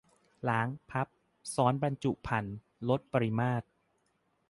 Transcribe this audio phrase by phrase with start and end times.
[0.49, 1.07] -ล้าง พับ
[1.53, 2.57] ซ้อนบรรจุภัณฑ์
[2.89, 3.65] ลดปริมาตร